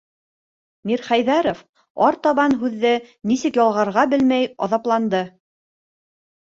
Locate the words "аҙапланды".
4.69-5.27